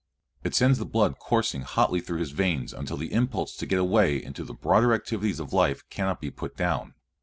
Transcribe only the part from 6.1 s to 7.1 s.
be put down.